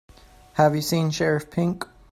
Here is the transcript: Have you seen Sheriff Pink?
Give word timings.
Have 0.53 0.75
you 0.75 0.81
seen 0.81 1.11
Sheriff 1.11 1.51
Pink? 1.51 1.85